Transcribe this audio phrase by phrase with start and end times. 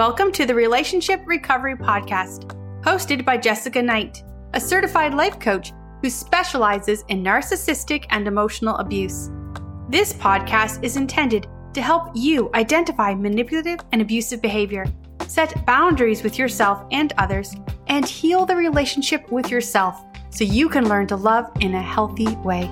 [0.00, 4.24] Welcome to the Relationship Recovery Podcast, hosted by Jessica Knight,
[4.54, 9.28] a certified life coach who specializes in narcissistic and emotional abuse.
[9.90, 14.86] This podcast is intended to help you identify manipulative and abusive behavior,
[15.26, 17.54] set boundaries with yourself and others,
[17.88, 22.34] and heal the relationship with yourself so you can learn to love in a healthy
[22.36, 22.62] way.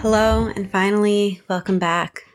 [0.00, 2.29] Hello, and finally, welcome back.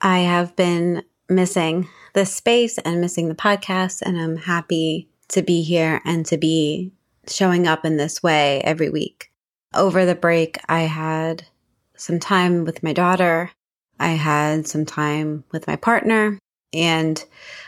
[0.00, 5.62] I have been missing this space and missing the podcast, and I'm happy to be
[5.62, 6.92] here and to be
[7.26, 9.30] showing up in this way every week.
[9.74, 11.46] Over the break, I had
[11.96, 13.50] some time with my daughter.
[14.00, 16.38] I had some time with my partner,
[16.72, 17.22] and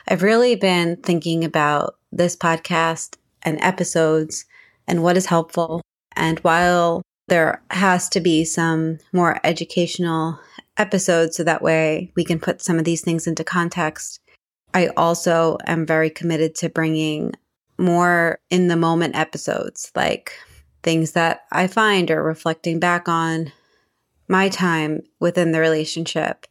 [0.09, 4.45] I've really been thinking about this podcast and episodes
[4.87, 5.83] and what is helpful.
[6.17, 10.39] And while there has to be some more educational
[10.81, 14.19] episodes so that way we can put some of these things into context.
[14.73, 17.35] I also am very committed to bringing
[17.79, 20.33] more in the moment episodes, like
[20.83, 23.53] things that I find or reflecting back on
[24.27, 26.47] my time within the relationship,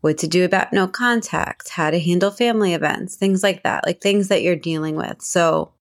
[0.00, 4.00] what to do about no contact, how to handle family events, things like that, like
[4.00, 5.22] things that you're dealing with.
[5.22, 5.72] So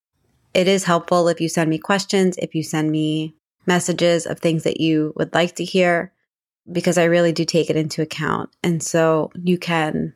[0.53, 4.63] it is helpful if you send me questions, if you send me messages of things
[4.63, 6.12] that you would like to hear
[6.71, 8.49] because I really do take it into account.
[8.63, 10.13] And so you can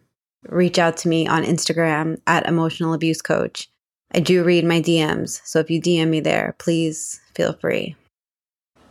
[0.47, 3.69] reach out to me on Instagram at emotional abuse coach.
[4.13, 5.41] I do read my DMs.
[5.43, 7.95] So if you DM me there, please feel free.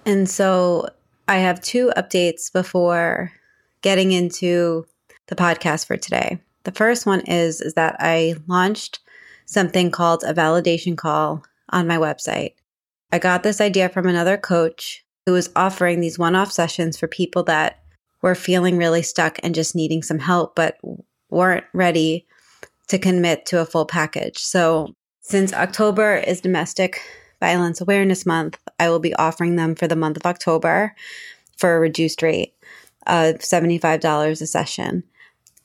[0.05, 0.89] And so
[1.27, 3.33] I have two updates before
[3.81, 4.87] getting into
[5.29, 6.41] the podcast for today.
[6.65, 9.01] The first one is is that I launched
[9.47, 12.55] something called a validation call on my website.
[13.13, 17.09] I got this idea from another coach who was offering these one off sessions for
[17.09, 17.83] people that
[18.23, 20.79] were feeling really stuck and just needing some help, but
[21.29, 22.27] weren't ready
[22.89, 24.39] to commit to a full package.
[24.39, 27.01] So, since October is Domestic
[27.41, 30.95] Violence Awareness Month, I will be offering them for the month of October
[31.57, 32.55] for a reduced rate
[33.09, 35.03] of $75 a session.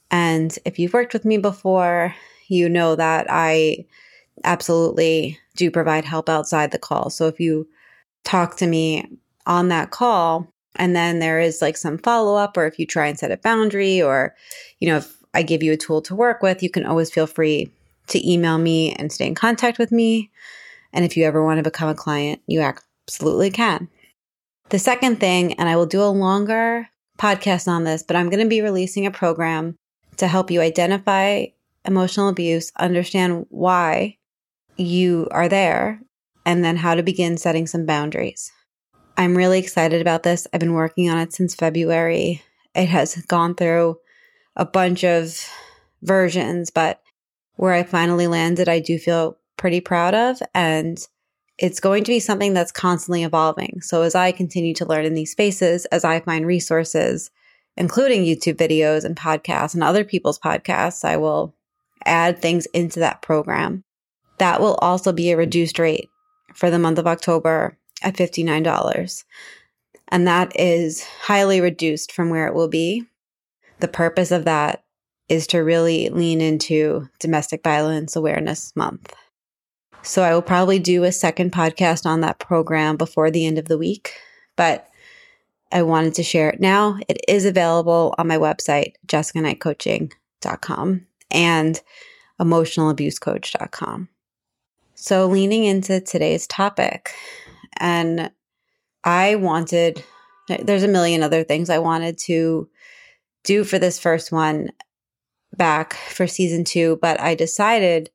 [0.10, 2.16] And if you've worked with me before,
[2.48, 3.86] you know that I
[4.44, 7.12] absolutely do provide help outside the call.
[7.12, 7.68] So if you
[8.24, 12.66] talk to me on that call and then there is like some follow up, or
[12.66, 14.36] if you try and set a boundary, or,
[14.80, 17.28] you know, if I give you a tool to work with, you can always feel
[17.28, 17.72] free
[18.08, 20.32] to email me and stay in contact with me.
[20.94, 23.90] And if you ever want to become a client, you absolutely can.
[24.70, 26.88] The second thing, and I will do a longer
[27.18, 29.76] podcast on this, but I'm going to be releasing a program
[30.18, 31.46] to help you identify
[31.86, 34.18] emotional abuse, understand why
[34.78, 36.02] you are there,
[36.46, 38.52] and then how to begin setting some boundaries.
[39.22, 40.48] I'm really excited about this.
[40.52, 42.42] I've been working on it since February.
[42.74, 44.00] It has gone through
[44.56, 45.38] a bunch of
[46.02, 47.04] versions, but
[47.54, 50.42] where I finally landed, I do feel pretty proud of.
[50.56, 50.98] And
[51.60, 53.82] it's going to be something that's constantly evolving.
[53.82, 57.30] So as I continue to learn in these spaces, as I find resources,
[57.78, 61.54] including YouTube videos and podcasts and other people's podcasts, I will
[62.08, 63.84] add things into that program.
[64.40, 66.10] That will also be a reduced rate
[66.56, 69.24] for the month of October at $59.
[70.10, 73.06] And that is highly reduced from where it will be.
[73.80, 74.84] The purpose of that
[75.30, 79.14] is to really lean into Domestic Violence Awareness Month.
[80.04, 83.66] So I will probably do a second podcast on that program before the end of
[83.66, 84.14] the week,
[84.58, 84.88] but
[85.72, 87.00] I wanted to share it now.
[87.08, 91.82] It is available on my website, jessicaknightcoaching.com and
[92.42, 94.10] emotionalabusecoach.com.
[94.96, 97.12] So, leaning into today's topic,
[97.78, 98.32] and
[99.04, 100.04] I wanted,
[100.48, 102.70] there's a million other things I wanted to
[103.44, 104.70] do for this first one
[105.56, 108.10] back for season two, but I decided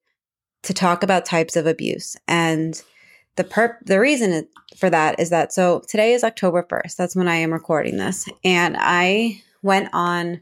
[0.62, 2.17] to talk about types of abuse.
[2.27, 2.81] And
[3.37, 6.97] the perp, the reason for that is that so today is October 1st.
[6.97, 8.29] That's when I am recording this.
[8.44, 10.41] And I went on,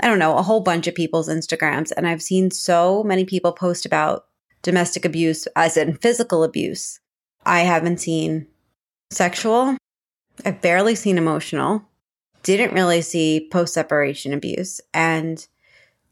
[0.00, 3.52] I don't know, a whole bunch of people's Instagrams, and I've seen so many people
[3.52, 4.26] post about
[4.62, 7.00] domestic abuse, as in physical abuse.
[7.44, 8.48] I haven't seen
[9.10, 9.76] sexual.
[10.44, 11.82] I've barely seen emotional.
[12.42, 14.80] Didn't really see post separation abuse.
[14.92, 15.46] And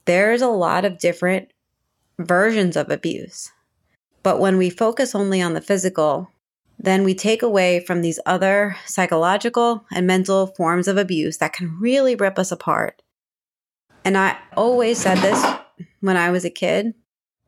[0.05, 1.53] there's a lot of different
[2.19, 3.53] versions of abuse.
[4.23, 6.31] But when we focus only on the physical,
[6.79, 11.79] then we take away from these other psychological and mental forms of abuse that can
[11.79, 13.03] really rip us apart.
[14.05, 15.45] And I always said this
[16.01, 16.95] when I was a kid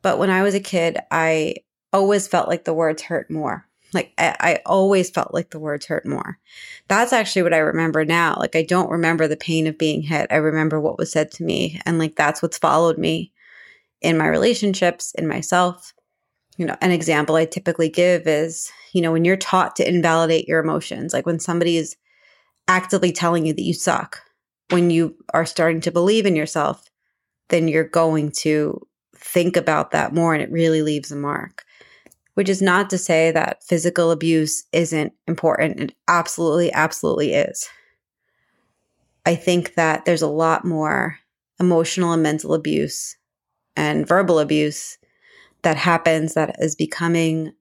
[0.07, 1.57] but when I was a kid, I
[1.93, 3.66] always felt like the words hurt more.
[3.93, 6.39] Like I, I, always felt like the words hurt more.
[6.89, 8.37] That's actually what I remember now.
[8.39, 10.27] Like I don't remember the pain of being hit.
[10.31, 11.81] I remember what was said to me.
[11.87, 13.33] And like that's what's followed me
[14.01, 15.93] in my relationships, in myself.
[16.57, 20.49] You know, an example I typically give is, you know, when you're taught to invalidate
[20.49, 21.97] your emotions, like when somebody is
[22.67, 24.21] actively telling you that you suck,
[24.71, 26.83] when you are starting to believe in yourself,
[27.51, 28.81] then you're going to
[29.15, 31.65] think about that more and it really leaves a mark
[32.37, 35.81] which is not to say that physical abuse isn't important.
[35.81, 37.67] It absolutely, absolutely is.
[39.25, 41.19] I think that there's a lot more
[41.59, 43.17] emotional and mental abuse
[43.75, 44.99] and verbal abuse
[45.63, 47.55] that happens that is becoming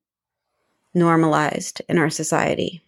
[0.93, 2.83] normalized in our society.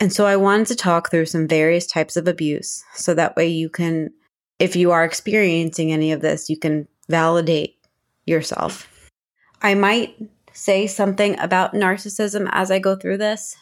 [0.00, 3.48] And so I wanted to talk through some various types of abuse so that way
[3.48, 4.14] you can,
[4.58, 7.76] if you are experiencing any of this, you can validate
[8.24, 8.88] yourself.
[9.60, 10.16] I might
[10.62, 13.56] say something about narcissism as I go through this.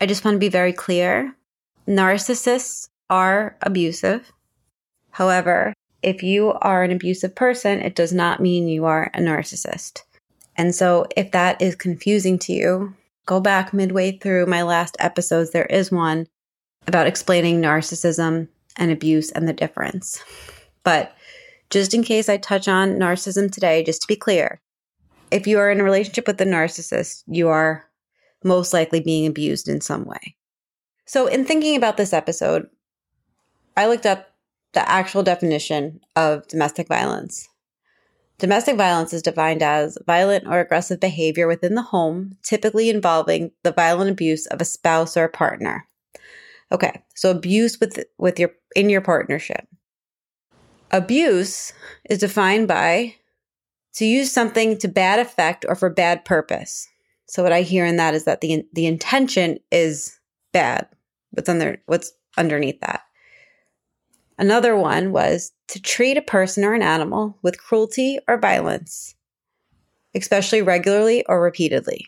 [0.00, 1.36] I just want to be very clear.
[1.86, 4.32] Narcissists are abusive.
[5.12, 10.02] However, if you are an abusive person, it does not mean you are a narcissist.
[10.56, 12.94] And so, if that is confusing to you,
[13.26, 15.52] go back midway through my last episodes.
[15.52, 16.26] There is one
[16.88, 20.22] about explaining narcissism and abuse and the difference.
[20.82, 21.14] But
[21.70, 24.60] just in case I touch on narcissism today, just to be clear,
[25.30, 27.84] if you are in a relationship with a narcissist, you are
[28.42, 30.36] most likely being abused in some way.
[31.06, 32.68] So, in thinking about this episode,
[33.76, 34.28] I looked up
[34.72, 37.48] the actual definition of domestic violence.
[38.38, 43.72] Domestic violence is defined as violent or aggressive behavior within the home, typically involving the
[43.72, 45.86] violent abuse of a spouse or a partner.
[46.72, 49.66] Okay, so abuse with with your in your partnership.
[50.92, 51.72] Abuse
[52.08, 53.16] is defined by
[53.94, 56.88] to use something to bad effect or for bad purpose.
[57.26, 60.18] So what I hear in that is that the the intention is
[60.52, 60.88] bad.
[61.30, 63.02] What's under what's underneath that?
[64.38, 69.14] Another one was to treat a person or an animal with cruelty or violence,
[70.14, 72.06] especially regularly or repeatedly,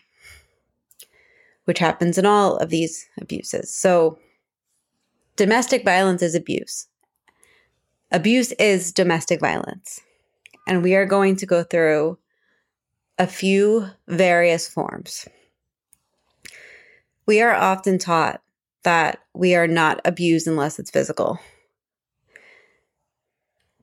[1.65, 3.73] which happens in all of these abuses.
[3.73, 4.17] So
[5.35, 6.87] domestic violence is abuse.
[8.11, 10.01] Abuse is domestic violence
[10.67, 12.17] and we are going to go through
[13.17, 15.27] a few various forms.
[17.25, 18.41] We are often taught
[18.83, 21.39] that we are not abused unless it's physical.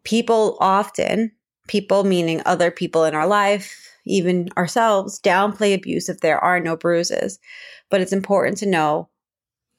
[0.05, 1.33] People often,
[1.69, 6.77] people meaning other people in our life, even ourselves, downplay abuse if there are no
[6.77, 7.39] bruises.
[7.91, 9.09] But it's important to know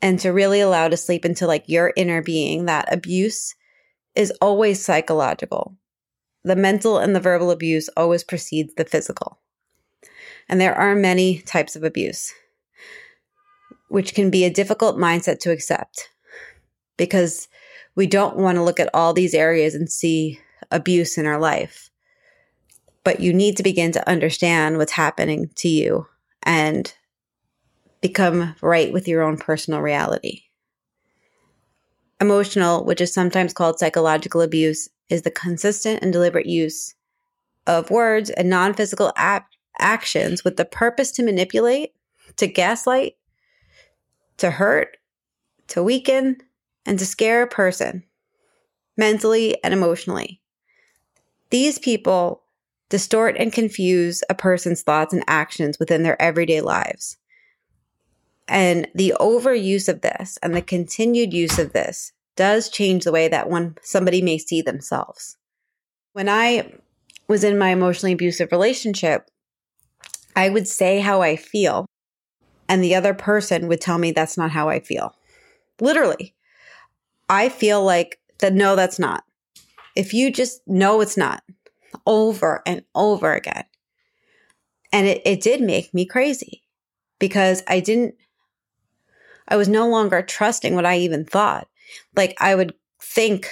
[0.02, 3.56] and to really allow to sleep into like your inner being that abuse
[4.16, 5.78] is always psychological
[6.44, 9.40] the mental and the verbal abuse always precedes the physical.
[10.50, 12.34] And there are many types of abuse,
[13.90, 16.10] which can be a difficult mindset to accept
[16.98, 17.48] because
[17.96, 20.40] we don't want to look at all these areas and see
[20.72, 21.90] abuse in our life.
[23.04, 26.08] But you need to begin to understand what's happening to you
[26.44, 26.94] and
[28.02, 30.44] become right with your own personal reality.
[32.20, 36.96] Emotional, which is sometimes called psychological abuse, is the consistent and deliberate use
[37.68, 41.94] of words and non physical ap- actions with the purpose to manipulate,
[42.38, 43.16] to gaslight,
[44.38, 44.98] to hurt,
[45.68, 46.38] to weaken,
[46.86, 48.04] and to scare a person
[48.98, 50.42] mentally and emotionally.
[51.50, 52.44] These people
[52.90, 57.18] distort and confuse a person's thoughts and actions within their everyday lives.
[58.48, 63.28] And the overuse of this and the continued use of this does change the way
[63.28, 65.38] that one somebody may see themselves.
[66.14, 66.74] When I
[67.28, 69.30] was in my emotionally abusive relationship,
[70.36, 71.86] I would say how I feel,
[72.68, 75.16] and the other person would tell me that's not how I feel.
[75.80, 76.36] Literally,
[77.30, 79.24] I feel like that, no, that's not.
[79.96, 81.44] If you just know it's not
[82.06, 83.66] over and over again.
[84.94, 86.64] And it, it did make me crazy
[87.20, 88.16] because I didn't,
[89.48, 91.68] I was no longer trusting what I even thought
[92.16, 93.50] like I would think,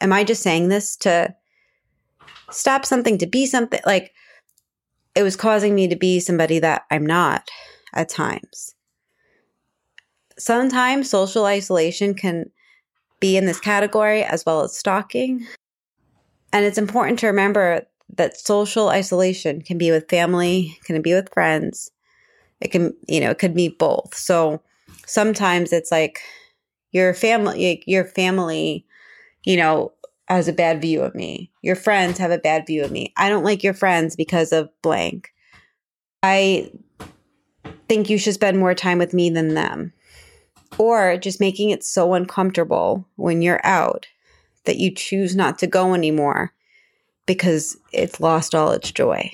[0.00, 1.34] am I just saying this to
[2.50, 3.80] stop something to be something?
[3.84, 4.12] Like
[5.14, 7.48] it was causing me to be somebody that I'm not
[7.92, 8.74] at times.
[10.38, 12.50] Sometimes social isolation can
[13.20, 15.46] be in this category as well as stalking.
[16.52, 21.32] And it's important to remember that social isolation can be with family, can be with
[21.32, 21.92] friends.
[22.60, 24.14] It can, you know, it could be both.
[24.14, 24.62] So
[25.06, 26.20] sometimes it's like
[26.92, 28.86] your family, your family,
[29.44, 29.92] you know,
[30.28, 31.50] has a bad view of me.
[31.62, 33.12] Your friends have a bad view of me.
[33.16, 35.32] I don't like your friends because of blank.
[36.22, 36.70] I
[37.88, 39.92] think you should spend more time with me than them.
[40.78, 44.06] Or just making it so uncomfortable when you're out
[44.64, 46.52] that you choose not to go anymore
[47.26, 49.32] because it's lost all its joy.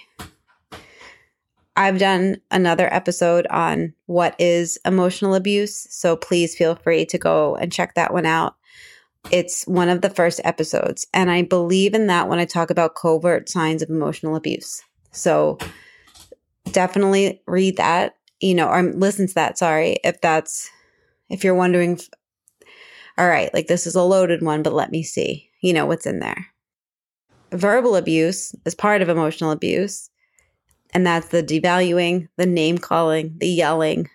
[1.76, 7.54] I've done another episode on what is emotional abuse, so please feel free to go
[7.56, 8.56] and check that one out.
[9.30, 12.94] It's one of the first episodes, and I believe in that when I talk about
[12.94, 14.82] covert signs of emotional abuse.
[15.12, 15.58] So
[16.72, 20.70] definitely read that, you know, or listen to that, sorry, if that's
[21.28, 22.00] if you're wondering
[23.18, 26.06] all right, like this is a loaded one, but let me see, you know, what's
[26.06, 26.46] in there.
[27.52, 30.10] Verbal abuse is part of emotional abuse
[30.92, 34.08] and that's the devaluing, the name calling, the yelling,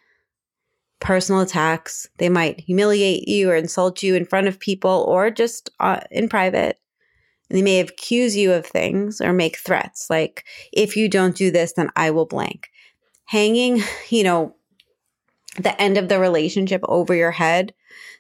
[1.00, 2.08] personal attacks.
[2.18, 6.30] They might humiliate you or insult you in front of people or just uh, in
[6.30, 6.80] private.
[7.50, 11.52] And they may accuse you of things or make threats like, if you don't do
[11.52, 12.70] this, then I will blank.
[13.26, 14.56] Hanging, you know,
[15.58, 17.74] the end of the relationship over your head,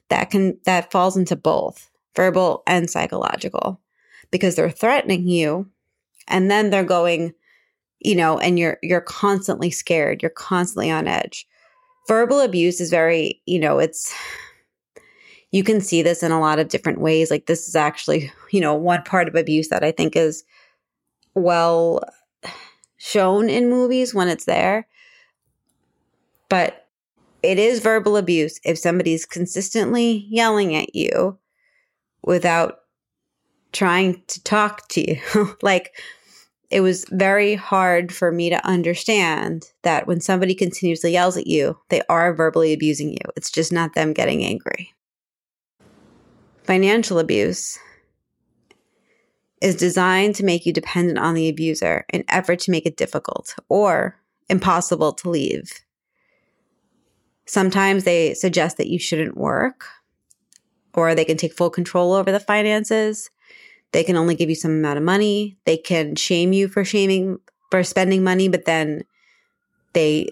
[0.10, 3.79] that can, that falls into both verbal and psychological
[4.31, 5.70] because they're threatening you
[6.27, 7.34] and then they're going,
[8.01, 11.48] you know, and you're you're constantly scared, you're constantly on edge.
[12.08, 14.13] Verbal abuse is very, you know, it's
[15.51, 17.29] you can see this in a lot of different ways.
[17.29, 20.43] Like this is actually, you know, one part of abuse that I think is
[21.36, 22.01] well
[22.98, 24.88] shown in movies when it's there.
[26.50, 26.88] But
[27.43, 31.38] it is verbal abuse if somebody's consistently yelling at you
[32.24, 32.79] without
[33.72, 35.55] trying to talk to you.
[35.62, 35.93] like
[36.72, 41.78] it was very hard for me to understand that when somebody continuously yells at you,
[41.90, 43.20] they are verbally abusing you.
[43.36, 44.94] It's just not them getting angry.
[46.63, 47.78] Financial abuse
[49.62, 53.54] is designed to make you dependent on the abuser in effort to make it difficult
[53.68, 54.16] or
[54.50, 55.72] impossible to leave.
[57.46, 59.86] Sometimes they suggest that you shouldn't work
[60.94, 63.30] or they can take full control over the finances.
[63.92, 65.58] They can only give you some amount of money.
[65.66, 69.04] They can shame you for shaming, for spending money, but then
[69.94, 70.30] they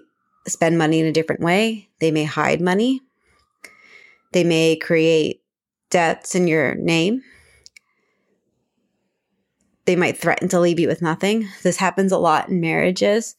[0.47, 1.89] spend money in a different way.
[1.99, 3.01] They may hide money.
[4.31, 5.41] They may create
[5.89, 7.23] debts in your name.
[9.85, 11.47] They might threaten to leave you with nothing.
[11.63, 13.35] This happens a lot in marriages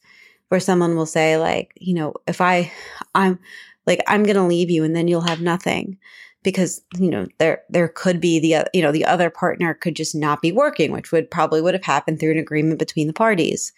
[0.49, 2.71] where someone will say like, you know, if I
[3.15, 3.39] I'm
[3.87, 5.97] like I'm going to leave you and then you'll have nothing
[6.43, 9.95] because you know there there could be the uh, you know the other partner could
[9.95, 13.13] just not be working which would probably would have happened through an agreement between the
[13.13, 13.73] parties.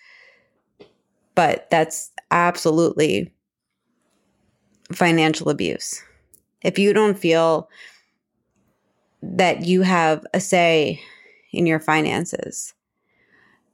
[1.35, 3.33] But that's absolutely
[4.91, 6.01] financial abuse.
[6.61, 7.69] If you don't feel
[9.21, 11.01] that you have a say
[11.51, 12.73] in your finances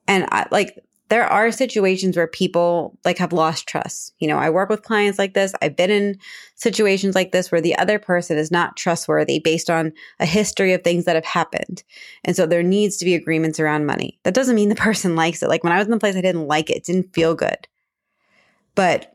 [0.10, 4.13] and I, like there are situations where people like have lost trust.
[4.20, 5.54] You know, I work with clients like this.
[5.62, 6.20] I've been in
[6.56, 10.84] situations like this where the other person is not trustworthy based on a history of
[10.84, 11.84] things that have happened.
[12.24, 14.20] And so there needs to be agreements around money.
[14.24, 15.50] That doesn't mean the person likes it.
[15.50, 17.68] Like when I was in the place I didn't like it, it didn't feel good.
[18.75, 19.13] But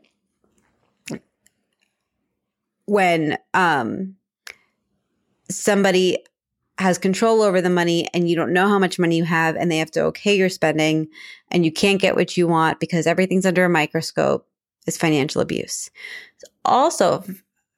[2.87, 4.15] when um
[5.49, 6.17] somebody
[6.77, 9.71] has control over the money and you don't know how much money you have and
[9.71, 11.07] they have to okay your spending
[11.49, 14.47] and you can't get what you want because everything's under a microscope
[14.85, 15.89] is financial abuse.
[16.65, 17.23] Also,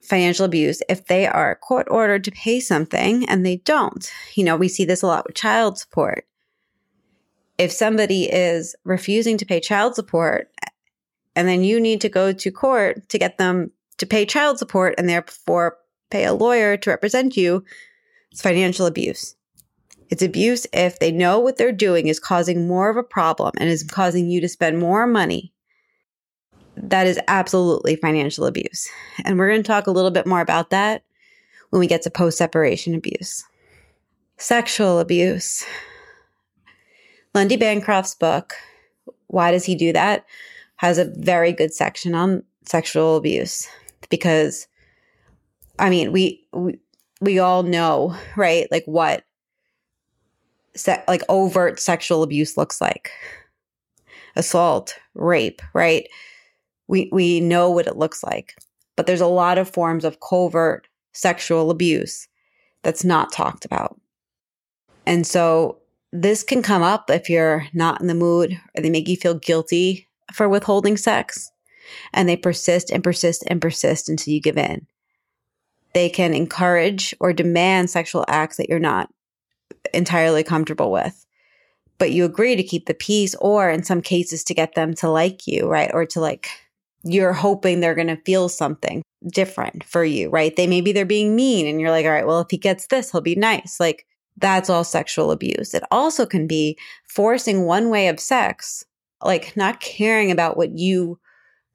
[0.02, 4.12] financial abuse if they are court ordered to pay something and they don't.
[4.36, 6.26] You know, we see this a lot with child support.
[7.58, 10.50] If somebody is refusing to pay child support
[11.36, 14.96] and then you need to go to court to get them to pay child support
[14.98, 15.78] and therefore
[16.10, 17.64] pay a lawyer to represent you,
[18.32, 19.36] it's financial abuse.
[20.10, 23.70] It's abuse if they know what they're doing is causing more of a problem and
[23.70, 25.54] is causing you to spend more money.
[26.78, 28.88] That is absolutely financial abuse.
[29.26, 31.04] And we're going to talk a little bit more about that
[31.70, 33.44] when we get to post separation abuse.
[34.38, 35.66] Sexual abuse.
[37.34, 38.54] Lundy Bancroft's book,
[39.28, 40.26] Why Does He Do That?
[40.78, 43.68] has a very good section on sexual abuse
[44.10, 44.68] because,
[45.80, 46.80] I mean, we, we
[47.22, 48.68] we all know, right?
[48.72, 49.24] Like what
[50.76, 53.12] se- like overt sexual abuse looks like.
[54.36, 56.08] Assault, rape, right?
[56.88, 58.56] We we know what it looks like.
[58.96, 62.28] But there's a lot of forms of covert sexual abuse
[62.84, 64.00] that's not talked about.
[65.06, 65.80] And so
[66.12, 69.34] this can come up if you're not in the mood or they make you feel
[69.34, 71.52] guilty for withholding sex
[72.14, 74.86] and they persist and persist and persist until you give in
[75.94, 79.10] they can encourage or demand sexual acts that you're not
[79.94, 81.26] entirely comfortable with.
[81.98, 85.10] But you agree to keep the peace, or in some cases, to get them to
[85.10, 85.90] like you, right?
[85.94, 86.48] Or to like
[87.04, 89.02] you're hoping they're going to feel something
[89.32, 90.56] different for you, right?
[90.56, 93.12] They maybe they're being mean and you're like, all right, well, if he gets this,
[93.12, 93.80] he'll be nice.
[93.80, 94.06] Like
[94.38, 95.74] that's all sexual abuse.
[95.74, 98.84] It also can be forcing one way of sex,
[99.24, 101.20] like not caring about what you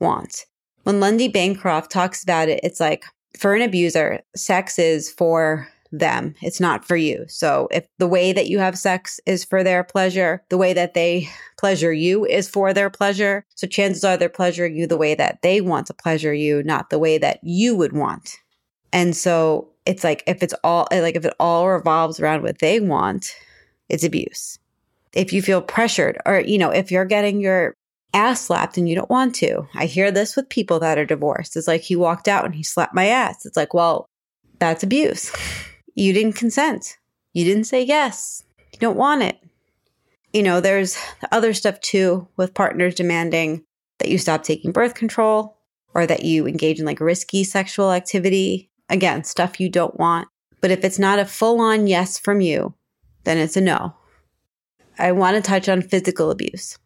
[0.00, 0.46] want.
[0.84, 3.04] When Lundy Bancroft talks about it, it's like
[3.38, 6.34] for an abuser, sex is for them.
[6.40, 7.24] It's not for you.
[7.28, 10.94] So if the way that you have sex is for their pleasure, the way that
[10.94, 13.44] they pleasure you is for their pleasure.
[13.54, 16.90] So chances are they're pleasuring you the way that they want to pleasure you, not
[16.90, 18.38] the way that you would want.
[18.92, 22.80] And so it's like if it's all like if it all revolves around what they
[22.80, 23.34] want,
[23.88, 24.58] it's abuse.
[25.12, 27.76] If you feel pressured or you know, if you're getting your
[28.14, 29.66] ass slapped and you don't want to.
[29.74, 31.56] I hear this with people that are divorced.
[31.56, 33.46] It's like he walked out and he slapped my ass.
[33.46, 34.06] It's like, well,
[34.58, 35.32] that's abuse.
[35.94, 36.98] You didn't consent.
[37.32, 38.44] You didn't say yes.
[38.72, 39.38] You don't want it.
[40.32, 40.96] You know, there's
[41.30, 43.64] other stuff too with partners demanding
[43.98, 45.58] that you stop taking birth control
[45.94, 48.70] or that you engage in like risky sexual activity.
[48.88, 50.28] Again, stuff you don't want.
[50.60, 52.74] But if it's not a full on yes from you,
[53.24, 53.94] then it's a no.
[54.98, 56.78] I want to touch on physical abuse.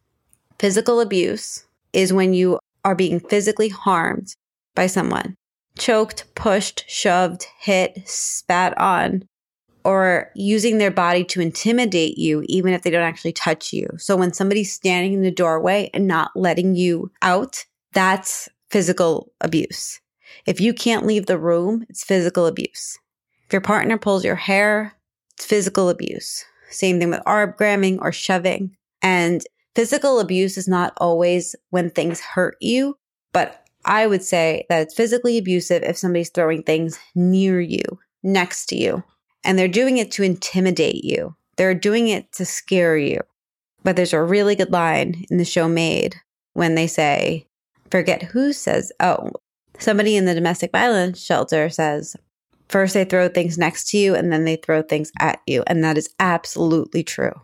[0.58, 4.34] Physical abuse is when you are being physically harmed
[4.74, 5.36] by someone
[5.78, 9.22] choked, pushed, shoved, hit, spat on,
[9.84, 13.88] or using their body to intimidate you, even if they don't actually touch you.
[13.98, 20.00] So when somebody's standing in the doorway and not letting you out, that's physical abuse.
[20.46, 22.98] If you can't leave the room, it's physical abuse.
[23.46, 24.94] If your partner pulls your hair,
[25.34, 26.44] it's physical abuse.
[26.70, 28.76] Same thing with arm grabbing or shoving.
[29.02, 29.42] And
[29.76, 32.96] physical abuse is not always when things hurt you,
[33.34, 37.82] but I would say that it's physically abusive if somebody's throwing things near you,
[38.22, 39.04] next to you,
[39.44, 41.36] and they're doing it to intimidate you.
[41.56, 43.20] They're doing it to scare you.
[43.84, 46.16] But there's a really good line in the show Maid
[46.54, 47.46] when they say,
[47.90, 49.30] forget who says, oh,
[49.78, 52.16] somebody in the domestic violence shelter says,
[52.68, 55.62] first they throw things next to you and then they throw things at you.
[55.66, 57.38] And that is absolutely true.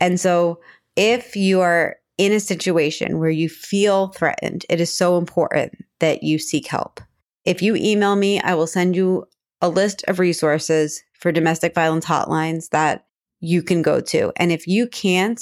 [0.00, 0.60] And so
[1.00, 6.22] if you are in a situation where you feel threatened, it is so important that
[6.22, 7.00] you seek help.
[7.46, 9.26] If you email me, I will send you
[9.62, 13.06] a list of resources for domestic violence hotlines that
[13.40, 14.30] you can go to.
[14.36, 15.40] And if you can't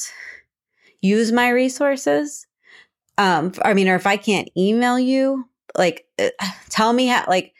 [1.00, 2.46] use my resources,
[3.18, 5.44] um, I mean, or if I can't email you,
[5.76, 6.28] like, uh,
[6.68, 7.52] tell me how, like,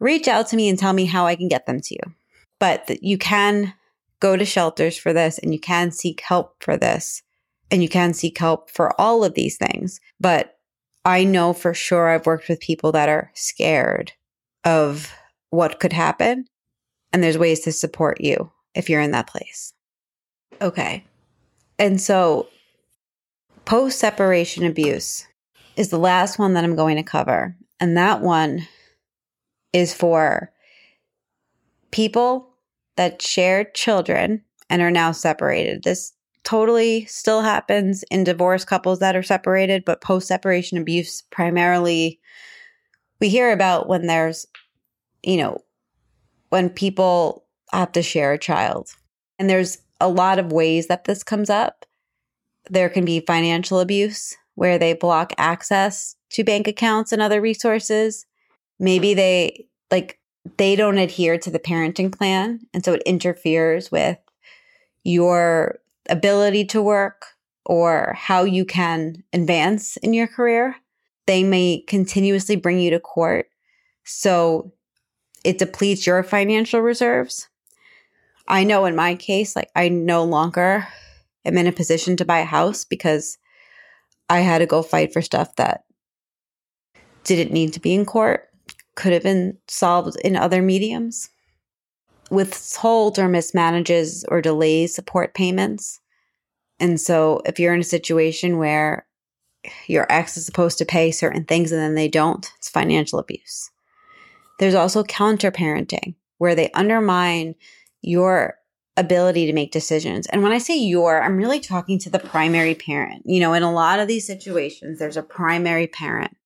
[0.00, 2.12] reach out to me and tell me how I can get them to you.
[2.58, 3.72] But you can
[4.18, 7.22] go to shelters for this and you can seek help for this
[7.70, 10.00] and you can seek help for all of these things.
[10.20, 10.58] But
[11.04, 14.12] I know for sure I've worked with people that are scared
[14.64, 15.12] of
[15.50, 16.46] what could happen.
[17.12, 19.72] And there's ways to support you if you're in that place.
[20.60, 21.04] Okay.
[21.78, 22.48] And so
[23.64, 25.26] post separation abuse
[25.76, 27.56] is the last one that I'm going to cover.
[27.80, 28.66] And that one
[29.72, 30.50] is for
[31.90, 32.48] people
[32.96, 35.82] that shared children and are now separated.
[35.82, 36.12] This
[36.46, 42.20] totally still happens in divorce couples that are separated, but post separation abuse primarily
[43.20, 44.46] we hear about when there's,
[45.22, 45.58] you know,
[46.50, 48.90] when people have to share a child.
[49.38, 51.84] And there's a lot of ways that this comes up.
[52.70, 58.24] There can be financial abuse where they block access to bank accounts and other resources.
[58.78, 60.20] Maybe they like
[60.58, 64.18] they don't adhere to the parenting plan and so it interferes with
[65.02, 67.26] your ability to work
[67.64, 70.76] or how you can advance in your career.
[71.26, 73.48] They may continuously bring you to court.
[74.04, 74.72] So
[75.44, 77.48] it depletes your financial reserves.
[78.48, 80.86] I know in my case, like I no longer
[81.44, 83.38] am in a position to buy a house because
[84.28, 85.84] I had to go fight for stuff that
[87.24, 88.48] didn't need to be in court,
[88.94, 91.28] could have been solved in other mediums
[92.30, 96.00] withhold or mismanages or delays support payments.
[96.78, 99.06] And so if you're in a situation where
[99.86, 103.70] your ex is supposed to pay certain things and then they don't, it's financial abuse.
[104.58, 107.54] There's also counter parenting where they undermine
[108.02, 108.56] your
[108.96, 110.26] ability to make decisions.
[110.26, 113.22] And when I say your, I'm really talking to the primary parent.
[113.26, 116.36] You know, in a lot of these situations, there's a primary parent.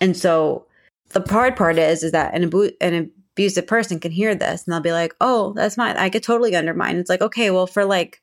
[0.00, 0.66] And so
[1.10, 4.72] the hard part is, is that an, abu- an abusive person can hear this and
[4.72, 5.96] they'll be like, oh, that's mine.
[5.96, 6.96] I could totally undermine.
[6.96, 8.22] It's like, okay, well, for like,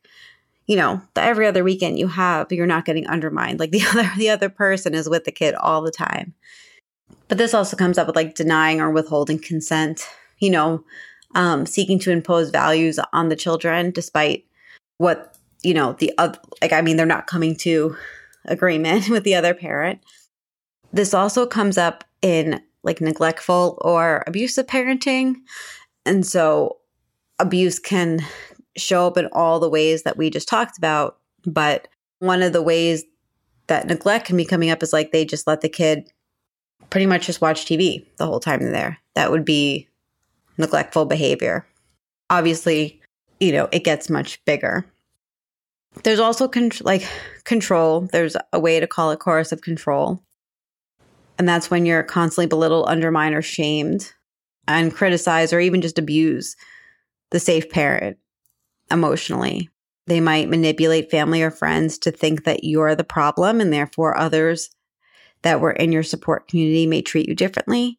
[0.67, 3.59] you know, every other weekend you have, you're not getting undermined.
[3.59, 6.33] Like the other the other person is with the kid all the time.
[7.27, 10.07] But this also comes up with like denying or withholding consent,
[10.39, 10.83] you know,
[11.35, 14.45] um, seeking to impose values on the children despite
[14.97, 17.97] what, you know, the other like I mean, they're not coming to
[18.45, 19.99] agreement with the other parent.
[20.93, 25.35] This also comes up in like neglectful or abusive parenting.
[26.05, 26.77] And so
[27.39, 28.21] abuse can
[28.77, 31.17] show up in all the ways that we just talked about.
[31.45, 31.87] But
[32.19, 33.03] one of the ways
[33.67, 36.11] that neglect can be coming up is like they just let the kid
[36.89, 38.97] pretty much just watch TV the whole time there.
[39.15, 39.87] That would be
[40.57, 41.65] neglectful behavior.
[42.29, 43.01] Obviously,
[43.39, 44.85] you know, it gets much bigger.
[46.03, 47.07] There's also con- like
[47.43, 48.01] control.
[48.11, 50.21] There's a way to call it coercive control.
[51.41, 54.13] And that's when you're constantly belittled, undermined, or shamed
[54.67, 56.55] and criticized, or even just abuse
[57.31, 58.19] the safe parent
[58.91, 59.67] emotionally.
[60.05, 64.69] They might manipulate family or friends to think that you're the problem and therefore others
[65.41, 67.97] that were in your support community may treat you differently.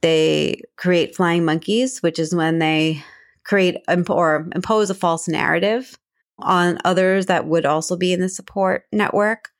[0.00, 3.04] They create flying monkeys, which is when they
[3.44, 3.76] create
[4.08, 5.96] or impose a false narrative
[6.40, 9.50] on others that would also be in the support network.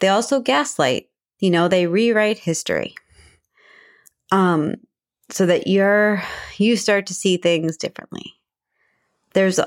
[0.00, 1.06] They also gaslight
[1.38, 2.94] you know, they rewrite history.
[4.32, 4.76] Um,
[5.30, 6.22] so that you're
[6.56, 8.34] you start to see things differently.
[9.34, 9.60] There's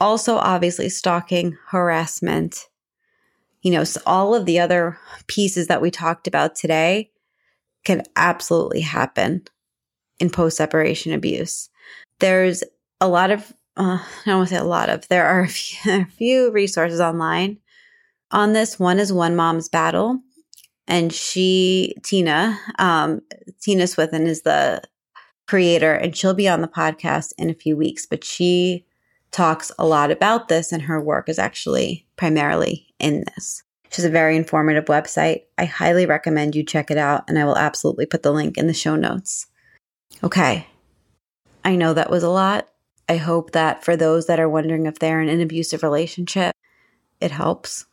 [0.00, 2.68] also obviously stalking, harassment,
[3.62, 7.10] you know, so all of the other pieces that we talked about today
[7.84, 9.42] can absolutely happen
[10.18, 11.68] in post separation abuse.
[12.18, 12.62] There's
[13.00, 15.48] a lot of, uh, I don't want to say a lot of, there are a
[15.48, 17.58] few, a few resources online
[18.30, 18.78] on this.
[18.78, 20.20] One is One Mom's Battle
[20.90, 23.22] and she tina um,
[23.62, 24.82] tina swithin is the
[25.46, 28.84] creator and she'll be on the podcast in a few weeks but she
[29.30, 33.62] talks a lot about this and her work is actually primarily in this.
[33.90, 35.42] She's a very informative website.
[35.58, 38.66] I highly recommend you check it out and i will absolutely put the link in
[38.66, 39.46] the show notes.
[40.22, 40.66] Okay.
[41.64, 42.68] I know that was a lot.
[43.08, 46.54] I hope that for those that are wondering if they're in an abusive relationship
[47.20, 47.86] it helps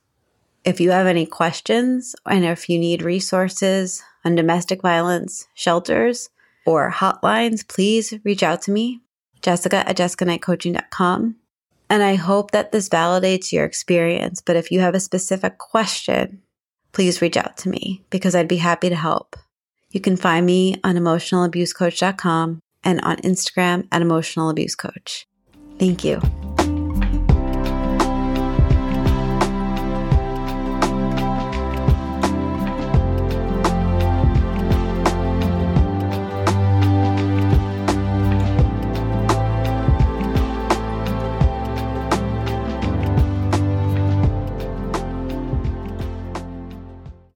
[0.67, 6.29] if you have any questions and if you need resources on domestic violence shelters
[6.65, 8.99] or hotlines, please reach out to me,
[9.41, 11.37] Jessica at jessicaknightcoaching.com.
[11.89, 14.41] And I hope that this validates your experience.
[14.41, 16.41] But if you have a specific question,
[16.91, 19.37] please reach out to me because I'd be happy to help.
[19.91, 25.23] You can find me on emotionalabusecoach.com and on Instagram at emotionalabusecoach.
[25.79, 26.19] Thank you.